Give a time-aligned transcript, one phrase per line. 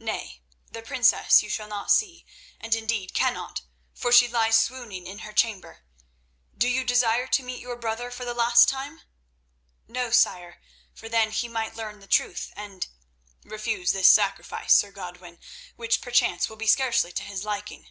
[0.00, 0.42] Nay,
[0.72, 2.26] the princess you shall not see,
[2.58, 3.62] and indeed cannot,
[3.94, 5.84] for she lies swooning in her chamber.
[6.58, 9.02] Do you desire to meet your brother for the last time?"
[9.86, 10.60] "No, sire,
[10.92, 12.88] for then he might learn the truth and—"
[13.44, 15.38] "Refuse this sacrifice, Sir Godwin,
[15.76, 17.86] which perchance will be scarcely to his liking."